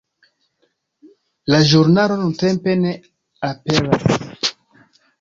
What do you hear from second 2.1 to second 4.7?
nuntempe ne aperas.